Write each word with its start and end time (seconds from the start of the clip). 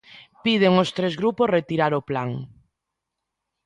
Piden 0.43 0.73
os 0.83 0.89
tres 0.97 1.13
grupos 1.21 1.51
retirar 1.57 1.91
o 1.99 2.05
plan. 2.09 2.29